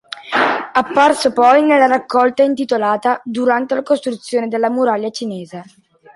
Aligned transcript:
Apparso 0.73 1.31
poi 1.31 1.63
nella 1.63 1.85
raccolta 1.85 2.41
intitolata 2.41 3.21
"Durante 3.23 3.75
la 3.75 3.83
costruzione 3.83 4.47
della 4.47 4.71
muraglia 4.71 5.11
cinese". 5.11 5.63